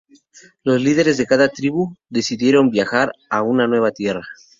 [0.63, 4.23] Las líderes de cada tribu decidieron viajar a una nueva tierra.